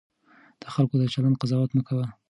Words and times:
د 0.61 0.63
خلکو 0.73 0.95
د 0.99 1.03
چلند 1.13 1.39
قضاوت 1.41 1.71
مه 1.73 1.81
کوه. 1.87 2.05